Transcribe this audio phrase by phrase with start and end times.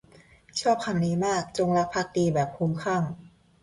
[0.59, 3.03] ชอบคำนี้มาก “จงรักภักดีแบบคลุ้มคลั่ง”